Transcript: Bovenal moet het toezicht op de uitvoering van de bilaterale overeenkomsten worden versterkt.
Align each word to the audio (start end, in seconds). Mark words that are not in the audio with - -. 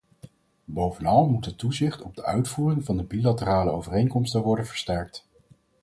Bovenal 0.65 1.27
moet 1.27 1.45
het 1.45 1.57
toezicht 1.57 2.01
op 2.01 2.15
de 2.15 2.23
uitvoering 2.23 2.85
van 2.85 2.97
de 2.97 3.03
bilaterale 3.03 3.71
overeenkomsten 3.71 4.41
worden 4.41 4.65
versterkt. 4.65 5.25